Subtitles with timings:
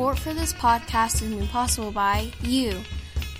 [0.00, 2.80] Support for this podcast is made possible by you.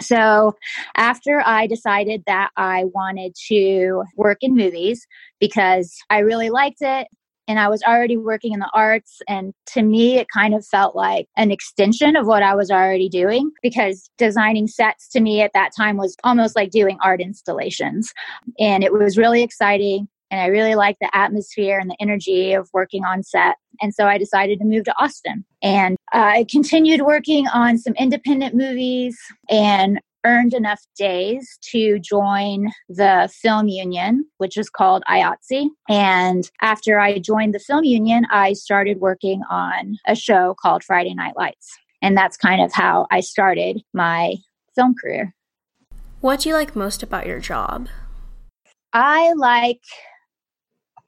[0.00, 0.56] So,
[0.96, 5.06] after I decided that I wanted to work in movies
[5.38, 7.06] because I really liked it,
[7.46, 9.20] and I was already working in the arts.
[9.28, 13.08] And to me, it kind of felt like an extension of what I was already
[13.08, 18.12] doing because designing sets to me at that time was almost like doing art installations.
[18.58, 20.08] And it was really exciting.
[20.30, 23.56] And I really liked the atmosphere and the energy of working on set.
[23.80, 25.44] And so I decided to move to Austin.
[25.62, 29.16] And I continued working on some independent movies
[29.50, 35.68] and earned enough days to join the film union, which is called IATSE.
[35.88, 41.14] And after I joined the film union, I started working on a show called Friday
[41.14, 41.76] Night Lights.
[42.02, 44.36] And that's kind of how I started my
[44.74, 45.34] film career.
[46.20, 47.88] What do you like most about your job?
[48.92, 49.82] I like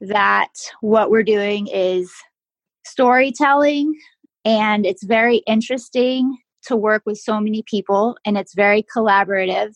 [0.01, 0.49] that
[0.81, 2.11] what we're doing is
[2.85, 3.97] storytelling
[4.45, 9.73] and it's very interesting to work with so many people and it's very collaborative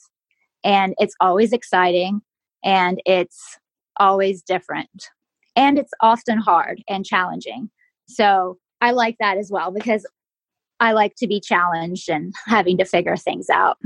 [0.63, 2.21] and it's always exciting
[2.63, 3.57] and it's
[3.97, 5.09] always different
[5.55, 7.69] and it's often hard and challenging.
[8.07, 10.05] So I like that as well because
[10.79, 13.77] I like to be challenged and having to figure things out.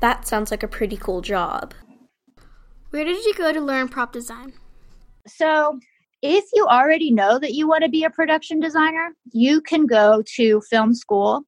[0.00, 1.74] That sounds like a pretty cool job.
[2.90, 4.54] Where did you go to learn prop design?
[5.26, 5.78] So,
[6.22, 10.22] if you already know that you want to be a production designer, you can go
[10.36, 11.44] to film school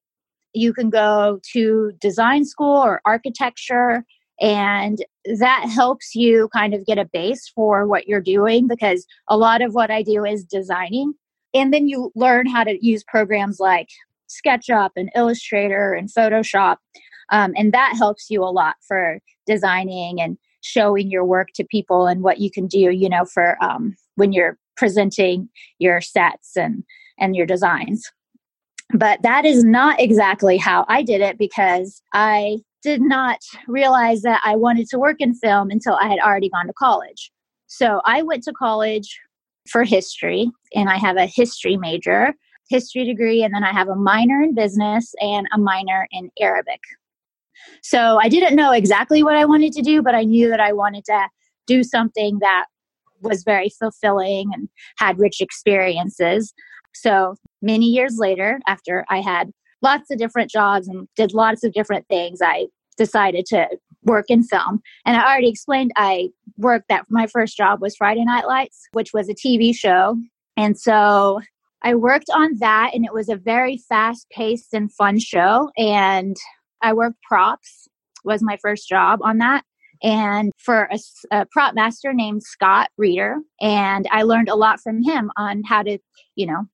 [0.53, 4.05] you can go to design school or architecture
[4.41, 5.05] and
[5.39, 9.61] that helps you kind of get a base for what you're doing because a lot
[9.61, 11.13] of what I do is designing.
[11.53, 13.89] And then you learn how to use programs like
[14.29, 16.77] SketchUp and Illustrator and Photoshop.
[17.31, 22.07] Um, and that helps you a lot for designing and showing your work to people
[22.07, 26.83] and what you can do, you know, for um, when you're presenting your sets and,
[27.19, 28.11] and your designs.
[28.95, 34.41] But that is not exactly how I did it because I did not realize that
[34.45, 37.31] I wanted to work in film until I had already gone to college.
[37.67, 39.21] So I went to college
[39.71, 42.35] for history, and I have a history major,
[42.69, 46.81] history degree, and then I have a minor in business and a minor in Arabic.
[47.83, 50.73] So I didn't know exactly what I wanted to do, but I knew that I
[50.73, 51.29] wanted to
[51.67, 52.65] do something that
[53.21, 54.69] was very fulfilling and
[54.99, 56.55] had rich experiences.
[56.95, 59.51] So many years later, after I had
[59.83, 62.67] lots of different jobs and did lots of different things, I
[62.97, 63.69] decided to
[64.03, 64.81] work in film.
[65.05, 69.13] And I already explained I worked that my first job was Friday Night Lights, which
[69.13, 70.17] was a TV show.
[70.57, 71.41] And so
[71.83, 75.71] I worked on that, and it was a very fast paced and fun show.
[75.77, 76.37] And
[76.83, 77.89] I worked props,
[78.25, 79.65] was my first job on that
[80.03, 80.99] and for a,
[81.31, 83.39] a, prop master named Scott Reeder.
[83.61, 85.99] And I learned a lot from him on how to,
[86.37, 86.65] you know,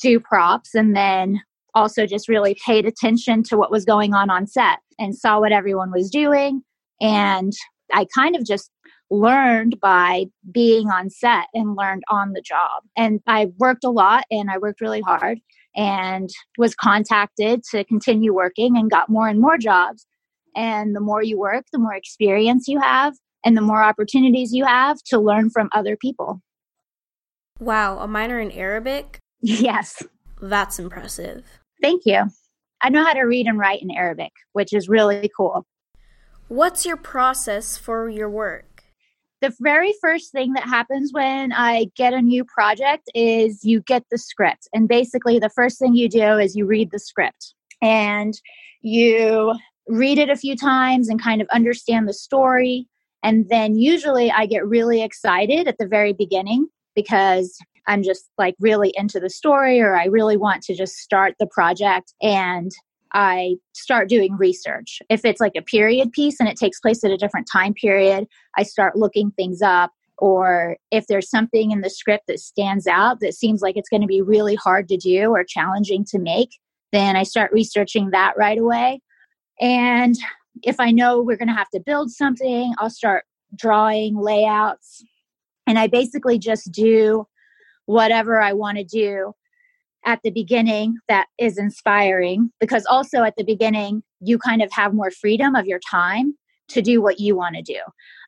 [0.00, 1.40] do props and then
[1.74, 5.52] also just really paid attention to what was going on on set and saw what
[5.52, 6.62] everyone was doing.
[7.00, 7.52] And
[7.92, 8.70] I kind of just
[9.10, 12.82] learned by being on set and learned on the job.
[12.96, 15.38] And I worked a lot and I worked really hard
[15.76, 20.06] and was contacted to continue working and got more and more jobs.
[20.54, 23.14] And the more you work, the more experience you have
[23.44, 26.40] and the more opportunities you have to learn from other people.
[27.58, 29.18] Wow, a minor in Arabic?
[29.44, 30.04] Yes.
[30.40, 31.42] That's impressive.
[31.80, 32.30] Thank you.
[32.80, 35.64] I know how to read and write in Arabic, which is really cool.
[36.48, 38.84] What's your process for your work?
[39.40, 44.04] The very first thing that happens when I get a new project is you get
[44.10, 44.68] the script.
[44.72, 48.34] And basically, the first thing you do is you read the script and
[48.80, 49.54] you
[49.88, 52.86] read it a few times and kind of understand the story.
[53.22, 57.56] And then usually I get really excited at the very beginning because
[57.86, 61.46] I'm just like really into the story or I really want to just start the
[61.46, 62.70] project and
[63.14, 65.00] I start doing research.
[65.10, 68.26] If it's like a period piece and it takes place at a different time period,
[68.56, 69.90] I start looking things up.
[70.18, 74.02] Or if there's something in the script that stands out that seems like it's going
[74.02, 76.50] to be really hard to do or challenging to make,
[76.92, 79.00] then I start researching that right away.
[79.60, 80.16] And
[80.62, 83.24] if I know we're going to have to build something, I'll start
[83.56, 85.04] drawing layouts.
[85.66, 87.26] And I basically just do
[87.86, 89.32] whatever I want to do
[90.04, 94.94] at the beginning that is inspiring because also at the beginning you kind of have
[94.94, 96.34] more freedom of your time
[96.68, 97.78] to do what you want to do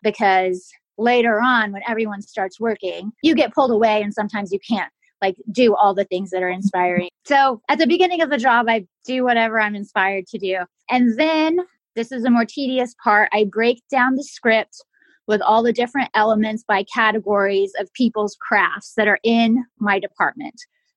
[0.03, 4.93] because later on when everyone starts working you get pulled away and sometimes you can't
[5.25, 8.67] like do all the things that are inspiring so at the beginning of the job
[8.69, 10.59] i do whatever i'm inspired to do
[10.91, 11.59] and then
[11.97, 14.85] this is a more tedious part i break down the script
[15.27, 20.55] with all the different elements by categories of people's crafts that are in my department,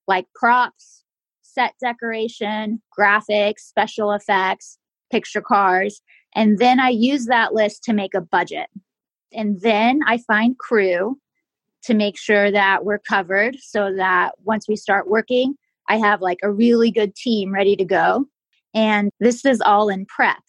[0.08, 1.04] like props,
[1.42, 4.78] set decoration, graphics, special effects,
[5.12, 6.02] picture cars.
[6.36, 8.68] And then I use that list to make a budget.
[9.34, 11.18] And then I find crew
[11.88, 15.56] to make sure that we're covered so that once we start working,
[15.88, 18.26] I have like a really good team ready to go.
[18.74, 20.42] And this is all in prep.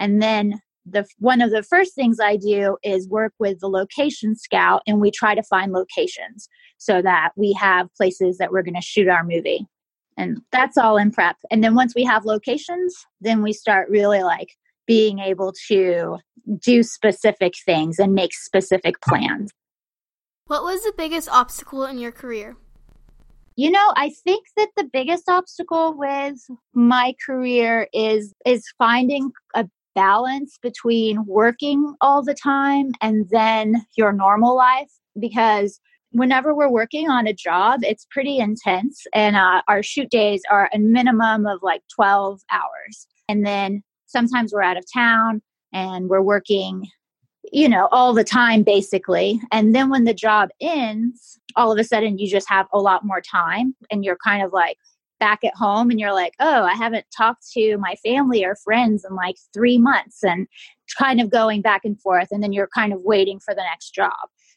[0.00, 4.36] And then the one of the first things I do is work with the location
[4.36, 6.48] scout and we try to find locations
[6.78, 9.66] so that we have places that we're going to shoot our movie.
[10.16, 11.36] And that's all in prep.
[11.50, 14.48] And then once we have locations, then we start really like
[14.86, 16.16] being able to
[16.58, 19.50] do specific things and make specific plans.
[20.46, 22.56] What was the biggest obstacle in your career?
[23.56, 26.38] You know, I think that the biggest obstacle with
[26.72, 34.12] my career is is finding a balance between working all the time and then your
[34.12, 35.80] normal life because
[36.12, 40.68] whenever we're working on a job it's pretty intense and uh, our shoot days are
[40.74, 45.40] a minimum of like 12 hours and then sometimes we're out of town
[45.72, 46.84] and we're working
[47.52, 51.84] you know all the time basically and then when the job ends all of a
[51.84, 54.78] sudden you just have a lot more time and you're kind of like
[55.18, 59.04] back at home and you're like, oh, I haven't talked to my family or friends
[59.08, 60.46] in like three months and
[60.98, 62.28] kind of going back and forth.
[62.30, 64.12] And then you're kind of waiting for the next job.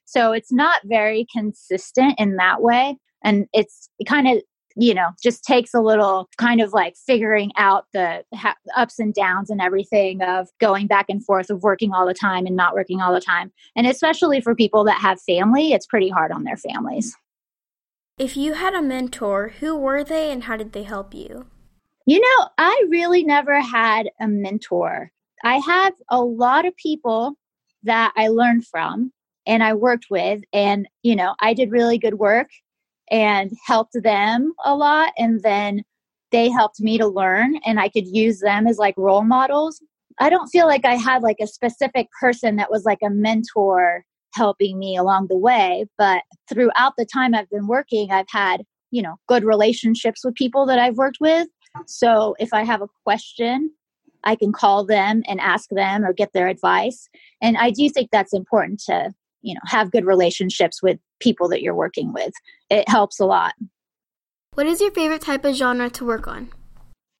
[0.05, 2.97] So it's not very consistent in that way.
[3.23, 4.41] And it's kind of,
[4.79, 9.13] you know, just takes a little kind of like figuring out the ha- ups and
[9.13, 12.73] downs and everything of going back and forth of working all the time and not
[12.73, 13.51] working all the time.
[13.75, 17.15] And especially for people that have family, it's pretty hard on their families.
[18.17, 21.47] If you had a mentor, who were they and how did they help you?
[22.05, 25.11] You know, I really never had a mentor.
[25.43, 27.33] I have a lot of people
[27.83, 29.11] that I learned from
[29.45, 32.49] and I worked with, and, you know, I did really good work
[33.11, 35.13] and helped them a lot.
[35.17, 35.83] And then
[36.31, 39.81] they helped me to learn, and I could use them as like role models.
[40.19, 44.03] I don't feel like I had like a specific person that was like a mentor
[44.35, 45.85] helping me along the way.
[45.97, 50.65] But throughout the time I've been working, I've had, you know, good relationships with people
[50.67, 51.47] that I've worked with.
[51.87, 53.71] So if I have a question,
[54.23, 57.07] I can call them and ask them or get their advice.
[57.41, 61.61] And I do think that's important to, you know, have good relationships with people that
[61.61, 62.33] you're working with.
[62.69, 63.53] It helps a lot.
[64.53, 66.49] What is your favorite type of genre to work on?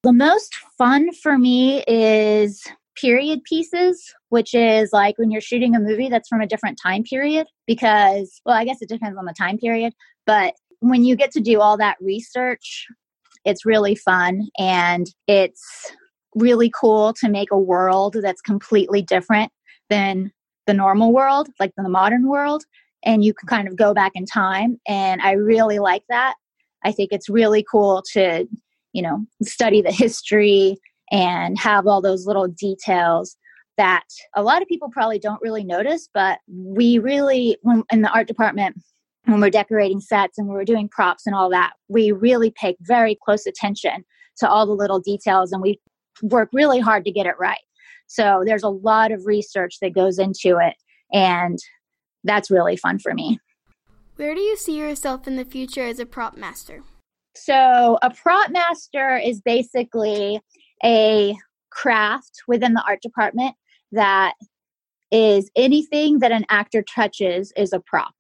[0.04, 2.66] The most fun for me is
[3.00, 7.04] period pieces, which is like when you're shooting a movie that's from a different time
[7.04, 9.94] period, because, well, I guess it depends on the time period,
[10.26, 12.88] but when you get to do all that research,
[13.46, 15.94] it's really fun and it's
[16.36, 19.52] really cool to make a world that's completely different
[19.90, 20.32] than
[20.70, 22.64] the normal world, like the modern world.
[23.04, 24.80] And you can kind of go back in time.
[24.88, 26.36] And I really like that.
[26.84, 28.48] I think it's really cool to,
[28.94, 30.78] you know, study the history
[31.12, 33.36] and have all those little details
[33.78, 34.04] that
[34.36, 38.28] a lot of people probably don't really notice, but we really, when in the art
[38.28, 38.76] department,
[39.26, 43.18] when we're decorating sets and we're doing props and all that, we really pay very
[43.26, 44.06] close attention
[44.38, 45.80] to all the little details and we
[46.22, 47.58] work really hard to get it right.
[48.10, 50.74] So there's a lot of research that goes into it,
[51.14, 51.58] and
[52.24, 53.40] that's really fun for me.
[54.16, 56.82] Where do you see yourself in the future as a prop master?
[57.36, 60.42] So, a prop master is basically
[60.84, 61.38] a
[61.70, 63.56] craft within the art department
[63.92, 64.34] that
[65.12, 68.16] is anything that an actor touches is a prop.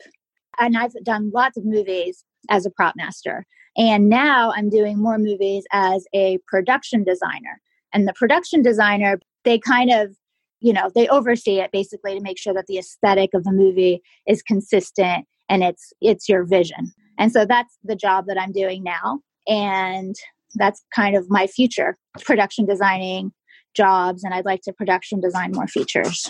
[0.60, 3.46] And I've done lots of movies as a prop master.
[3.76, 7.60] And now I'm doing more movies as a production designer.
[7.94, 10.16] And the production designer, they kind of,
[10.60, 14.02] you know, they oversee it basically to make sure that the aesthetic of the movie
[14.28, 16.92] is consistent and it's it's your vision.
[17.18, 19.20] And so that's the job that I'm doing now.
[19.48, 20.16] And
[20.56, 23.32] that's kind of my future production designing
[23.76, 26.30] jobs and I'd like to production design more features.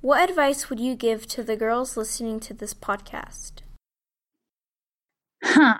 [0.00, 3.62] What advice would you give to the girls listening to this podcast?
[5.44, 5.78] Huh,